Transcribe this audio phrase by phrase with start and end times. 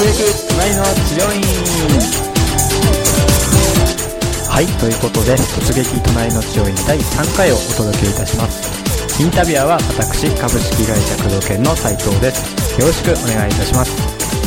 [0.00, 1.44] 隣の治療院。
[4.48, 8.64] はいということで突撃隣の治療院第3回をお届けいたします。
[9.20, 12.80] インタビュアーは私株式会社工藤研の斉藤です。
[12.80, 13.92] よろしくお願いいたします。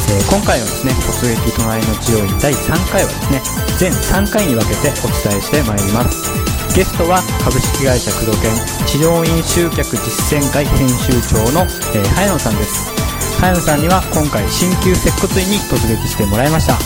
[0.10, 3.38] えー今回のですね突撃隣の治療院第3回はですね
[3.78, 6.34] 全3回に分けてお伝えしてまいります。
[6.74, 8.50] ゲストは株式会社工藤研
[8.90, 11.62] 治療院集客実践会編集長の、
[11.94, 13.03] えー早野さんです。
[13.44, 16.78] 早野さんには今回鍼灸接骨院に突撃してもらいました。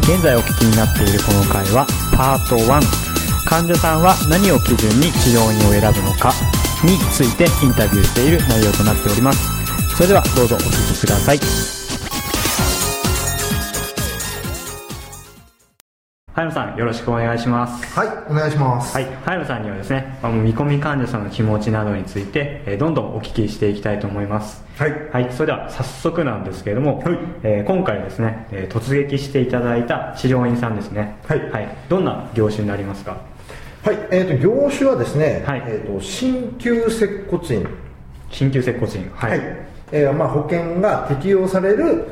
[0.00, 1.86] 現在お聞きになっているこの回は
[2.16, 2.80] パート1
[3.44, 6.32] 患者さんは何を基準に治療院を選ぶのか
[6.82, 9.44] についてインタビューしている内容となっております。
[9.94, 11.83] それではどうぞお聴きください。
[16.34, 18.92] 早野さんよろしくお願いしますはい、お願いします。
[18.92, 24.64] はい、早野さんにはですね、あの見込み患者さんの気持ちなどについて、えーどんどんお聞きしていきたいと思います。
[24.76, 24.92] はい。
[25.12, 31.18] はい、それでは早速なんですけれども、はいえー今回ですね、えー突撃していただいた治療院さんですね。
[31.28, 31.40] はい
[31.88, 33.16] どんな業種になりますか？
[33.84, 37.68] はい、えっ、と、業種はですね、はいえっ、と、鍼灸接骨院。
[38.30, 39.08] 鍼灸接骨院。
[39.14, 39.40] ははい。
[39.92, 42.08] えーまあ、保険が適用される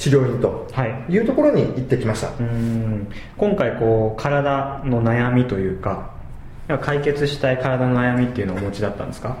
[0.00, 2.28] 治療院とはいいうところに行ってきました。
[2.28, 3.06] うーん
[3.36, 6.10] 今回こう、体の悩みというか、
[6.80, 9.36] 解決したい体の悩みっていうのをお持ちだったんですか？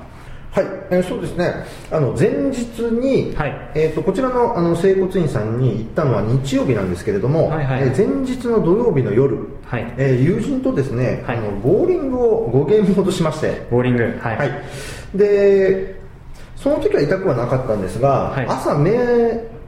[0.52, 1.54] はい、えーそうですね。
[1.90, 9.94] あの、前日に、はいえっ、と、こちらの、あの、整骨院さんに行ったのは日曜日なんですけれども、はいはいえー前日の土曜日の夜、はい。
[9.96, 14.02] えー友人とですね、はいあの、ボーリングを5ゲームほどしまして、ボーリング。
[14.20, 14.36] はい。
[14.36, 14.50] はい、
[15.14, 16.00] で
[16.56, 18.90] その時は痛くはなかったんですが、はい朝目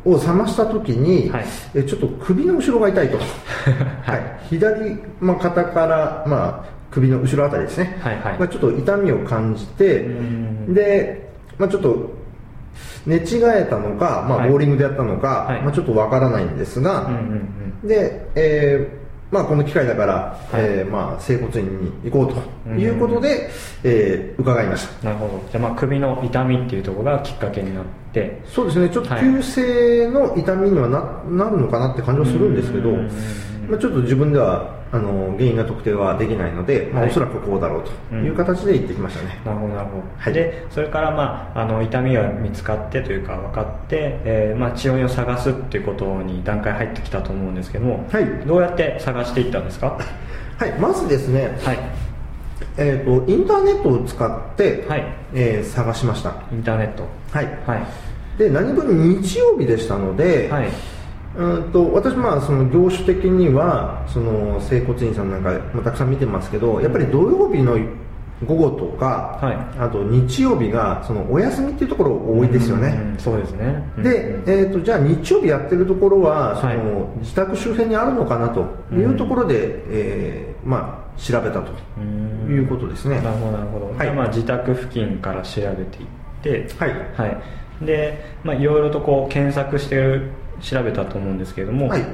[0.05, 1.45] を覚ました時に、はい。
[1.75, 3.19] えちょっと首の後ろが痛いと、
[4.03, 8.39] はい、左、まあ、肩から、まあ、首の後ろあたりですね、はいはい。
[8.39, 10.75] まあ、ちょっと痛みを感じてん。
[10.75, 12.11] で、まあ、ちょっと
[13.06, 14.50] 寝違えたのか、まあ、はい。
[14.50, 15.62] ボーリングでやったのか、はい。
[15.62, 17.48] まあ、ちょっとわからないんですが、うんうん
[17.83, 17.89] うん。
[17.89, 19.02] で、えー
[19.33, 20.12] まあ、この機会だから、
[20.52, 20.62] はい。
[20.62, 23.50] えーまあ、整骨院に行こうということで、
[23.82, 25.06] えー伺いました。
[25.06, 25.43] なるほど。
[25.50, 28.91] じゃあ、まあ、首の痛みっていうところがきっかけになって、そうですね。
[28.91, 29.22] ちょっとはい。
[29.22, 33.10] 急性の痛みにはな,、なるのかなって感じはするんですけど、うん。
[33.70, 37.10] まあ、ちょっと自分ではあの原因が特定はできないので、まあ、はい。
[37.10, 40.32] おそらくこうだろうという形で行ってきましたね、なるほどなるほど、はい。
[40.34, 48.26] でそれから、まあ、あの痛みが見つかってというか分かって、えーまあ、治療院を探すっていうことに段階入ってきたと思うんですけども、はい。
[48.47, 49.98] どうやって探していったんですか？
[50.58, 51.78] はい、まずですね、はい。
[52.76, 55.04] えー、とインターネットを使って、はい。
[55.32, 56.34] えー探しました。
[56.52, 57.04] インターネット。
[57.32, 57.47] はい。
[57.66, 58.38] はい。
[58.38, 60.69] で何分日曜日でしたので、はい
[61.37, 67.78] うんと私まあその業種的にはその整骨院さんなんかもたくさん見てますけどやっぱり土曜日の
[68.47, 69.56] 午後とか、はい。
[69.78, 73.84] あと日曜日がそのお休みっていうところ多いですよね、うんそうですね。
[73.98, 74.50] で、うん。
[74.50, 77.19] えー、とじゃあ日曜日やってるところはその、はい。
[77.20, 82.53] 自宅周辺にあるのかなというところで、えーまあ、調べたとうん。
[82.53, 84.12] いうことですね、なるほどなるほど、はい。
[84.12, 86.06] まあ自宅付近から調べていっ
[86.43, 86.91] てはい。
[87.16, 87.26] は
[87.82, 90.31] い、で、まあ、いろいろとこう検索してる
[90.62, 92.05] 調べたと思うんですけれども、はい。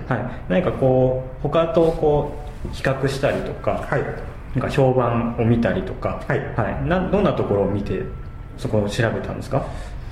[0.49, 2.33] 何かこう他とこ
[2.65, 4.03] う比較したりとか、はい。
[4.55, 6.89] なんか評判を見たりとか、はい。
[6.89, 8.03] などんなところを見て
[8.57, 9.63] そこを調べたんですか？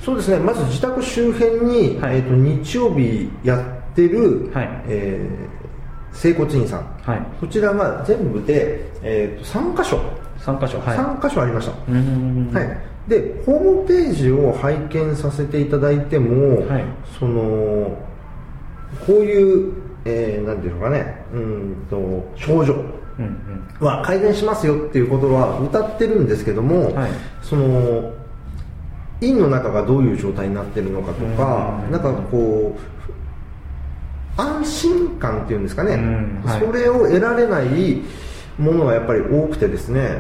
[0.03, 0.39] そうですね。
[0.39, 2.17] まず自宅周辺に、はい。
[2.17, 4.69] えー、と日曜日やってる、はい。
[4.89, 5.67] えー
[6.13, 6.81] 整骨院さん。
[7.03, 7.21] はい。
[7.39, 10.01] こちらが全部で、えー、と3箇所、
[10.41, 10.97] 3箇所はい。
[10.97, 12.65] 3箇所ありました、は
[13.07, 16.85] い、でホームページを拝見させていただいても、はい。
[17.19, 17.99] その
[19.07, 19.73] こういう、
[20.05, 22.75] えー、なんていうのかねうんと症状
[23.19, 27.11] うんは改善しますよっていうことは歌ってるんですけども、はい。
[27.43, 28.13] その
[29.21, 31.93] 院の中がどういう状態になってるのかとか、うん。
[31.93, 32.77] なんかこ
[34.39, 36.43] う安心感っていうんですかね、うん。
[36.45, 36.61] はい。
[36.61, 38.03] それを得られない
[38.59, 40.19] ものがやっぱり多くてですね。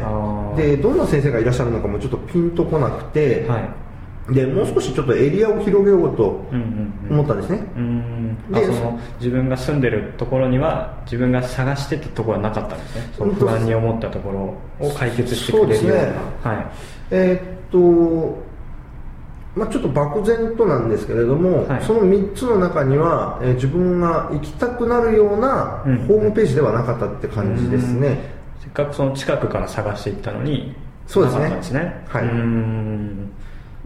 [0.56, 3.85] でどんな先生がいらっしゃるのかもちょっとピンとこなくて、うんはい
[4.30, 7.20] でもう少しちょっとエリアを広げようとうんうんうん。
[7.20, 13.02] 思ったんですね、うーんあでその自分が住んでるところには自分が探してたところはなかったんですね。
[13.38, 16.02] 不安に思ったところを解決してくれるような。
[16.02, 16.12] ね。
[16.42, 16.66] はい。
[17.12, 18.44] えーっと
[19.54, 21.82] まあ、ちょっと漠然となんですけれども、はい。
[21.82, 25.98] その3つの中には、えー自分が行きたくなるようなうん。
[26.06, 28.18] ホームページではなかったって感じですね、
[28.60, 30.74] せっかくその近くから探していったのに
[31.06, 31.42] そうですね。
[31.44, 32.04] なかったんですね。
[32.08, 32.24] はい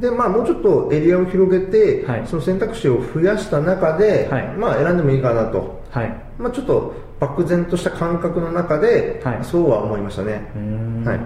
[0.00, 2.22] でまあ、もうちょっとエリアを広げて、はい。
[2.26, 4.48] その選択肢を増やした中で、はい。
[4.56, 6.14] まあ、選んでもいいかなと、はい。
[6.38, 9.38] まあ、ちょっと漠然とした感覚の中で、はい。
[9.42, 10.50] そうは思いましたね。
[10.56, 11.04] うーん。
[11.04, 11.20] はい。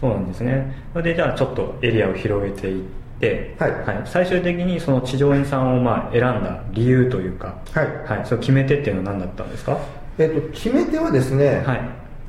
[0.00, 0.74] そうなんですね。
[0.92, 3.72] それでじゃあちょっとエリアを広げていってて、はい。
[4.04, 7.86] 最終的にその地上院さんをまあ選んだ理由というか、はい。
[8.18, 9.78] はい、その決め手っていうのは何だったんですか？
[10.18, 11.80] えっと決め手はですね、はい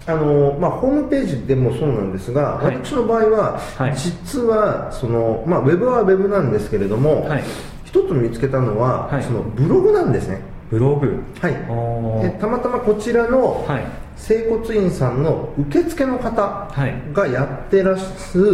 [0.05, 2.75] あのまあ、ホームページでもそうなんですが、はい。
[2.75, 3.95] 私の場合は、はい。
[3.95, 7.43] 実はその、まあ、ウェブはウェブなんですけれども、はい。
[7.85, 9.23] 一つ見つけたのは、はい。
[9.23, 11.23] そのブログなんですね、ブログ。
[11.39, 12.37] はい。
[12.39, 13.85] たまたまこちらのはい。
[14.15, 16.93] 整骨院さんの受付の方はい。
[17.13, 18.45] がやってらっしゃその、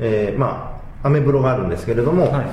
[0.00, 2.46] えーまあ、アメブロがあるんですけれども、はい。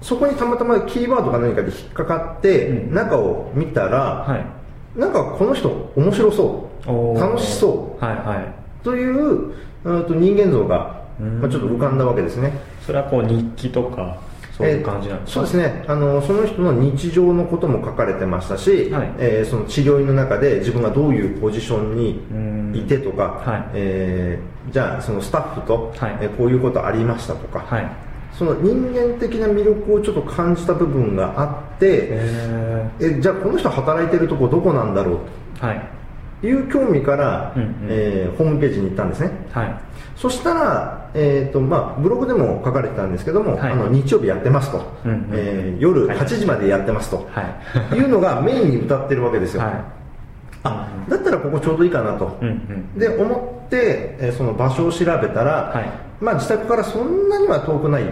[0.00, 2.94] そこにたまたまキーワードか何かで引っかかって、うん。
[2.94, 4.65] 中を見たら、はい
[4.96, 7.18] なんかこの人面白そう。
[7.20, 8.04] 楽しそう。
[8.04, 8.84] はいはい。
[8.84, 9.52] という
[9.84, 11.40] うんと人間像が、うん。
[11.40, 12.52] まあ、ちょっと浮かんだわけですね。
[12.84, 14.18] それはこう日記とか
[14.56, 15.84] そういう感じなんですか、えーそうですね。
[15.86, 19.10] あのその人の日常のことも書かれてましたし、はい。
[19.18, 21.96] えーその治療院の中で自分がどういうポジション
[22.72, 23.64] にいてとか、はい。
[23.74, 26.18] えーじゃあそのスタッフと、はい。
[26.22, 27.90] えーこういうことありましたとか、はい
[28.38, 31.44] その人間的な魅力をちょっと感じた部分があ
[31.76, 35.18] って、ええじゃあこの人働いてるとこどこなんだろう？
[35.58, 35.88] ー、はい。
[36.42, 37.70] という興味から、うんうん。
[37.88, 39.30] えーホームページに行ったんですね。
[39.52, 39.74] はい。
[40.16, 43.72] そしたら、えーとまあ、ブログでも書かれてたんですけども、はい。
[43.72, 45.28] あの日曜日やってますと、うんうん。
[45.32, 46.18] えー夜はい。
[46.18, 47.42] 8時までやってますと、は
[47.92, 47.96] い。
[47.96, 49.72] い、うのがメインに歌ってるわけですよ、はい。
[50.64, 52.98] あだったらここちょうどいいかなと、うんうん。
[52.98, 58.04] で思って、えーその場所を調べたら、はいまあ、自宅からそんなには遠くない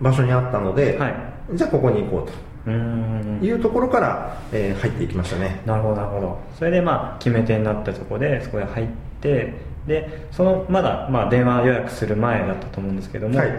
[0.00, 1.14] 場所にあったので、はい。
[1.54, 2.28] じゃあここに行こ
[2.66, 3.40] ううーん。
[3.40, 5.60] というところから、えー入っていきましたね。
[5.66, 6.38] なるほどなるほど。
[6.58, 8.86] それでまあ決め手になったところでそこで入っ
[9.20, 9.54] て
[9.86, 13.50] でそのまだまあ電話予約する前だったと思うんですけども、はい。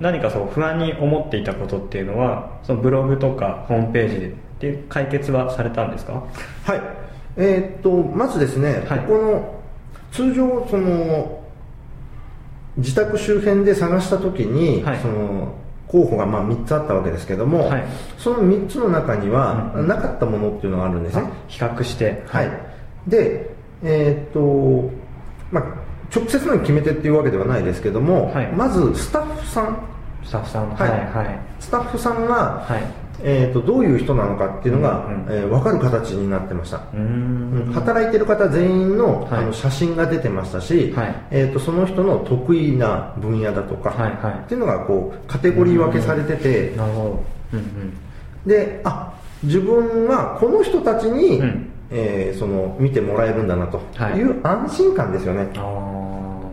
[0.00, 6.12] 何かそう不安に思っていたことっていうのはそのブログとかホームページでっていう解決はされたんですか？
[6.64, 6.80] はい。
[7.36, 8.98] えーっとまずですね、はい。
[9.00, 9.60] ここの
[10.12, 11.43] 通常その
[12.76, 14.98] 自宅周辺で探した時に、はい。
[15.00, 15.54] その
[15.86, 17.84] 候補がまあ3つあったわけですけども、はい。
[18.18, 19.88] その3つの中には、うんうん。
[19.88, 22.24] なかったものっていうのがあるんですね、比較して。
[22.26, 22.50] はい、
[23.06, 24.90] でえーっと
[25.52, 25.64] まあ
[26.14, 28.52] 直接の決め手っていうわけではないですけども、はい。
[28.52, 29.78] まずスタッフさん。
[30.24, 30.70] スタッフさん。
[30.70, 30.90] はい。
[30.90, 31.00] はい。
[31.00, 31.38] はい。
[31.60, 35.14] スタッフさんが、はいえーっとどういう人なのかっていうのが、うん。
[35.14, 37.72] うんえー分かる形になってました、うーん。
[37.72, 39.40] 働いてる方全員の,、はい。
[39.40, 41.14] あの写真が出てましたし、はい。
[41.30, 44.44] えー、とその人の得意な分野だとか、はいはい。
[44.44, 47.24] っていうのがこうカテゴリー分けされてて、なるほど。
[47.54, 47.96] うんうん。
[48.46, 49.12] であ
[49.42, 51.70] 自分はこの人たちに、うん。
[51.90, 54.18] えーその見てもらえるんだなとはい。
[54.18, 56.46] いう安心感ですよね、あー。
[56.48, 56.50] っ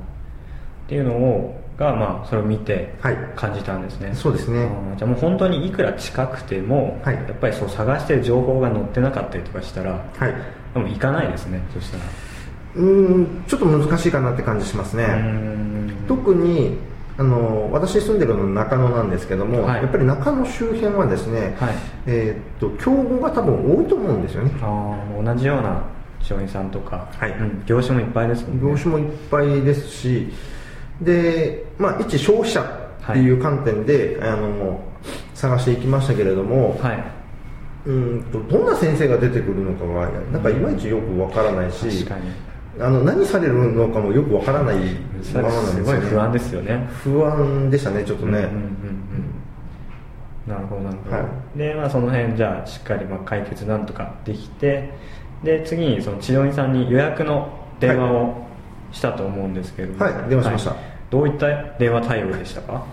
[0.88, 3.18] ていうのをがまあそれを見てはい。
[3.36, 4.70] 感じたんですね、そうですね。
[4.98, 7.16] じゃあもう本当にいくら近くても、はい。
[7.16, 10.34] やっぱりそう探してる情報が載ってなかったりとかしたらはい。
[10.74, 12.04] でも行かないですねそしたら。
[12.76, 15.06] うーんちょっと難しいかなって感じしますね、
[16.08, 16.78] 特に
[17.18, 19.82] あの私住んでるの中野なんですけども、はい。
[19.82, 21.76] やっぱり中野周辺はですね、はい。
[22.06, 24.52] えーっと競合が多分多いと思うんですよね。
[24.62, 25.82] ああ同じような
[26.22, 27.32] 商品さんとか、はい。
[27.32, 28.72] うん業種もいっぱいですもんね。
[28.72, 30.32] 業種もいっぱいですし
[31.02, 34.80] で、まあ、一消費者っていう観点で、あの
[35.34, 37.04] 探していきましたけれども、はい。
[37.84, 42.32] うんとどんな先生が出てくるのかがなんかいまいちよくわからないし確かに。
[42.80, 44.76] あの何されるのかもよくわからない
[45.34, 46.08] ままなんですすよね。
[46.10, 46.90] 不安ですよね。
[47.04, 48.58] 不安でしたねちょっとね、うんうんうんう
[50.48, 50.54] ん。
[50.54, 54.92] なるほどなるほど、はでまあその辺じゃあしっかりまあ解決なんとかできて
[55.44, 57.50] で次にその治療院さんに予約の
[57.80, 58.46] 電話を
[58.92, 60.06] したと思うんですけれども。
[60.06, 62.84] はい電話しましたどういった電話対応でしたか？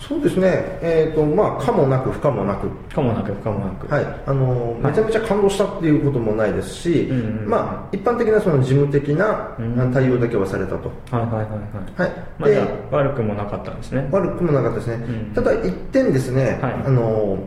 [0.00, 0.78] そうですね。
[0.80, 2.68] えっ、とまあ可もなく不可もなく。
[2.94, 3.92] かもなく不可もなく。
[3.92, 12.00] はい、あのめちゃめちゃ感動したっていうこともないですし、うんうんうんまあ、一般的なその事務的なうん対応だけはされたと、はいはいはいはい。
[12.00, 12.12] はい。
[12.38, 14.08] まあ、じゃであ悪くもなかったんですね。
[14.12, 15.34] 悪くもなかったですね、うん。
[15.34, 16.74] ただ一点ですね、はい。
[16.86, 17.38] あの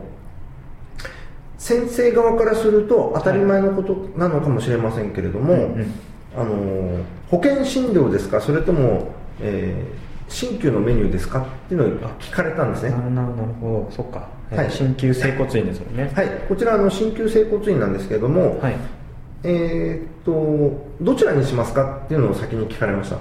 [1.56, 5.94] 先生側からすると当たり前のことなのかもしれませんけれども、うんうん。
[6.36, 7.00] あの
[7.32, 8.40] 保険診療ですか？
[8.40, 9.08] それとも、
[9.40, 11.42] えー新旧のメニューですか？
[11.42, 12.90] っていうのを聞かれたんですね。
[12.90, 13.94] なるほどなるほど。
[13.94, 14.70] そっか、えーはい。
[14.70, 16.10] 鍼灸整骨院ですもんね。
[16.14, 16.28] はい。
[16.48, 18.76] こちらあの鍼灸整骨院なんですけれども、はい。
[19.44, 22.02] えーっとどちらにしますか？
[22.04, 23.16] っていうのを先に聞かれました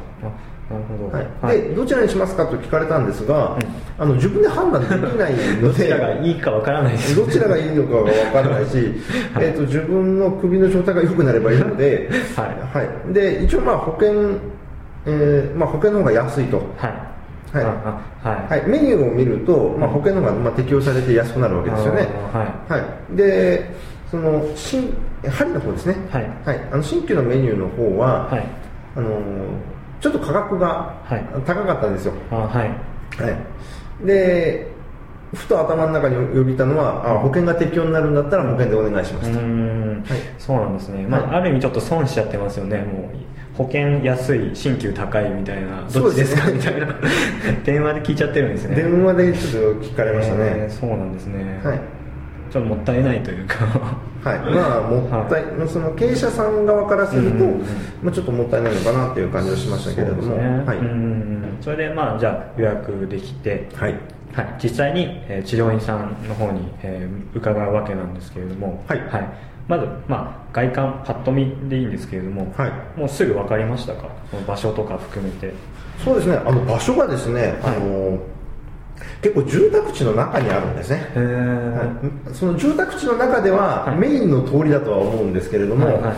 [1.42, 3.58] はい、でどちらにしますかと聞かれたんですが、
[3.98, 8.78] あの自分で判断できないの どちでらがいいかわからないですどちらがいいのかが分からないし、
[9.34, 9.46] はい。
[9.46, 12.78] えー、と自分の首の状態が良くなればいいので,、はい。
[12.78, 14.12] はい、で一応まあ保険、
[15.06, 17.12] えーまあ、保険の方が安いと、はい。
[17.54, 17.66] はい。
[17.66, 18.60] はい。
[18.60, 22.72] はい、メニューを見ると、まあ、保険の方がまあ適用されて安くなるわけですよね、はい。
[22.72, 22.78] は
[23.14, 23.70] い、で
[24.10, 24.94] その新
[25.30, 26.30] 針の方ですね、はい。
[26.72, 28.44] あの新旧のメニューの方は、はい。
[28.96, 29.12] あのー
[30.02, 31.24] ちょっと価格がはい。
[31.46, 32.70] 高かったんですよ、あはい。
[32.70, 33.30] は
[34.04, 34.68] い、で
[35.34, 40.04] ふと頭の中によぎったのはあ保険が適用になるんだったら保険でお願いしますと、うん。
[40.06, 40.20] はい。
[40.38, 41.36] そうなんですね、まあはい。
[41.38, 42.80] ある意味ちょっと損しちゃってますよね。
[42.80, 46.88] もう保険安い新旧高いみたいなどっちですかみたいな。
[47.64, 48.76] 電話で聞いちゃってるんですね。
[48.76, 51.80] 電話でちょっと聞かれましたね、えーそうなんですね、はい
[52.52, 53.56] ちょっともったいないというか。
[54.24, 57.62] はい、まあもったい、その経営者さん側からすると、うんうんうん。
[58.04, 60.64] まあ、ちょっともったいないのかなっていう感じはしましたけれども、ね。
[60.66, 60.78] はい、
[61.64, 63.96] それでまあじゃあ予約できて、はい、
[64.34, 69.02] はい、実際に、えー治療院さんの方に、えー伺うわけなんですけれども、はい。
[69.68, 73.00] まず、まあ、外観パッと見でいいんですけれども、はい。
[73.00, 74.10] もうすぐ分かりましたか？
[74.46, 75.54] 場所とか含めて。
[76.04, 78.20] そうですね、あの場所がですね、あの
[79.22, 80.98] 結構住宅地の中にあるんですね。
[81.16, 81.84] は
[82.32, 82.34] い。
[82.36, 83.98] その住宅地の中でははい。
[83.98, 86.16] メインの通りだとは思うんですけれども、はいはいはい。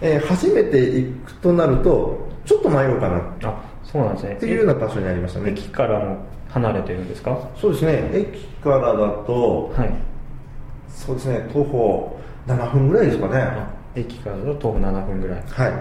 [0.00, 3.18] えー初めて行くとなるとちょっと迷うかな。
[3.18, 4.36] っあそうなんですね。
[4.36, 5.50] ていうような場所にありましたね。
[5.52, 6.16] 駅からも
[6.50, 7.30] 離れてるんですか？
[7.30, 8.10] はそうですね。
[8.12, 9.80] 駅からだと、い。
[10.88, 11.48] そうですね。
[11.52, 13.40] 徒歩7分ぐらいですかね。
[13.40, 15.42] あ駅からだと徒歩7分ぐらい。
[15.48, 15.76] はい、うん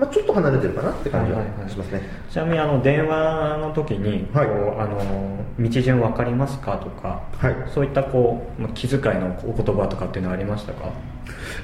[0.00, 1.70] まあ、ちょっと離れてるかなって感じははいはいはい。
[1.70, 4.46] しますね、ちなみにあの電話の時に、はい。
[4.46, 7.54] こうあの道順分かりますかとか、はい。
[7.68, 10.90] そういったこうまあ気遣いのお言葉とかっていうのはありましたか？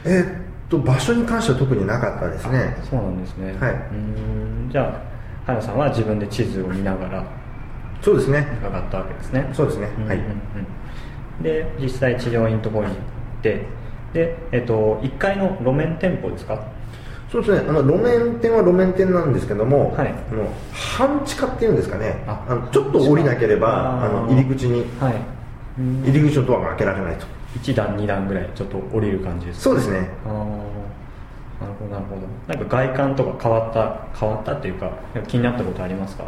[0.05, 2.76] えーっと場所に関しては特になかったですね。
[2.90, 3.52] そうなんですね。
[3.61, 3.73] はい。
[3.73, 4.69] うーん。
[4.71, 5.00] じゃあ
[5.47, 7.25] 早野さんは自分で地図を見ながら
[8.02, 8.47] そうですね。
[8.61, 9.49] 伺ったわけですね。
[9.52, 9.87] そうですね。
[9.87, 10.12] はいうんうん。
[10.19, 10.23] うん
[11.43, 13.61] で実際治療院のところに行って
[14.14, 16.59] で、えっと、1階の路面店舗ですか？
[17.30, 17.68] そうですね。
[17.68, 20.09] あの路面店は路面店なんですけども、はい。
[20.09, 22.23] あの半地下っていうんですかね。
[22.26, 25.14] ああのちょっと降りなければあの入り口にはい。
[25.78, 27.26] うん入り口のドアが開けられないと。
[27.61, 29.64] 1段2段ぐらいちょっと降りる感じですか？
[29.64, 30.09] そうですね。
[30.26, 32.54] ああなるほどなるほど。
[32.54, 34.90] なんか外観とか変わった変わったっていうか
[35.26, 36.25] 気になったことありますか？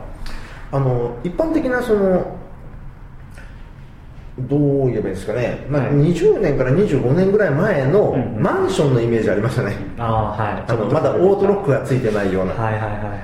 [0.72, 2.36] あの一般的なその
[4.48, 5.92] どう言えばいいんですかね、まあはい。
[5.92, 8.42] 20年から25年ぐらい前のうんうん。
[8.42, 10.64] マンションのイメージありましたね、ああはい。
[10.66, 13.20] あのまだオートロックがついてないような、はいはいはいはい、はい。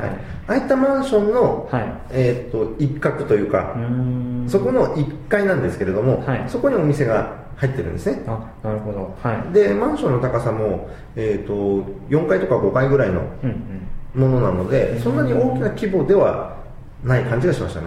[0.47, 1.85] ああいったマンションの、はい。
[2.11, 3.77] えー、と一角というか
[4.47, 6.45] そこの1階なんですけれども、はい。
[6.49, 8.23] そこにお店が入ってるんですね。
[8.27, 9.17] あなるほど。
[9.23, 9.53] はい。
[9.53, 13.85] でマンションの高さも、えー、と4階とか5階ぐらいのうんうん。
[14.15, 16.54] ものなのでそんなに大きな規模では
[17.05, 17.87] ない感じがしましたね、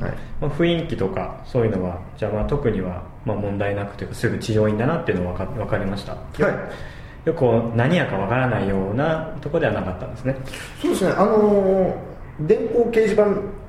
[0.00, 0.12] はい。
[0.40, 6.12] まあ、雰囲気とかそういうのはじゃあまあ特にはまあ問題なくというかすぐ治療院だなっていうのは分かりました。
[6.12, 7.28] はい。
[7.28, 7.44] よく
[7.76, 10.36] 何やか分からないようなところではなかったんですね。
[10.80, 12.10] そうですね、あのー
[12.46, 13.26] 電光掲示板っ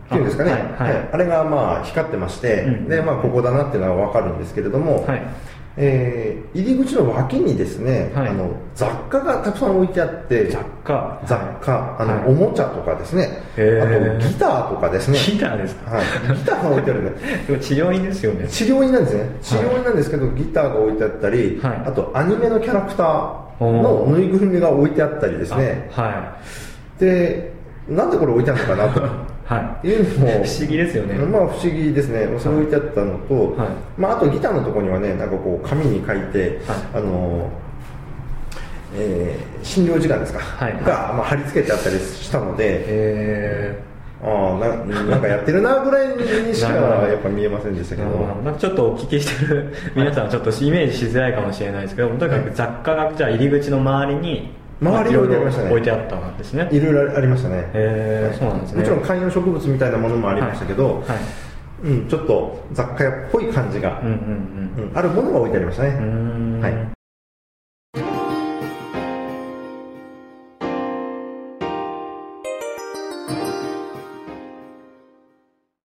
[0.07, 0.93] ていうんですかね、ああ,、はい。
[0.93, 1.09] はい。
[1.11, 2.87] あれがまあ光ってまして、うん。
[2.87, 5.21] でまあ、ここだなっていうのは分かるんですけれども、はい
[5.83, 8.29] えー入り口の脇にですね、はい。
[8.29, 11.21] あの雑貨がたくさん置いてあって、雑貨。
[11.25, 12.29] 雑貨、あのはい。
[12.29, 16.05] おもちゃとかですね、あとギターとかですね、ギターですか、はい、
[16.37, 17.11] ギターが置いてあるんで
[17.47, 18.47] でも治療院ですよね。
[18.49, 19.29] 治療院なんですね。
[19.41, 21.81] 治療院なんですけど、ギターが置いてあったり、はい。
[21.85, 25.89] あとアニメのキャラクターのぬいぐるみが置いてあったりですね。
[25.95, 26.37] あは
[26.99, 27.53] で
[27.87, 28.99] なんでこれ置いてあるのかなと。
[28.99, 29.03] い
[29.51, 29.87] はい。
[29.87, 31.15] いうのも不思議ですよね。
[31.15, 32.27] まあ不思議ですね。
[32.39, 33.69] それ置いてあったのと、はい。
[33.97, 36.77] まあ、あとギターのところにはねなんかこう紙に書いて、はい。
[36.95, 37.49] あの
[38.95, 40.73] えー診療時間ですか、はい。
[40.83, 43.83] が、まあ、貼り付けてあったりしたので、え
[44.23, 55.69] ああななんかやってるなぐらいにしかやっぱ見えませんでしたー、けど、なんかちょっとお聞きしてる皆さんはちょっとイメージしづらいかもしれないですけどとにかく雑貨がじゃあ入り口の周りに周りに置いてありましたね。
[55.69, 56.69] 置いてあったんですね。
[56.71, 57.69] いろいろありましたね、
[58.37, 58.79] そうなんですね。
[58.79, 61.07] もちろん観葉植物みたいなものもありましたけど、はい。
[61.09, 61.17] はい。
[61.83, 64.13] うん、ちょっと雑貨屋っぽい感じが、うんうん
[64.89, 64.97] うん。
[64.97, 65.89] あるものが置いてありましたね、
[66.61, 67.00] はい